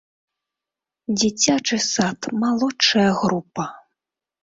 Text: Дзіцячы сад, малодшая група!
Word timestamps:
Дзіцячы 1.17 1.77
сад, 1.91 2.19
малодшая 2.47 3.09
група! 3.25 3.73